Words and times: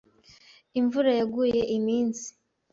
Imvura 0.79 1.11
yaguye 1.19 1.61
iminsi. 1.77 2.27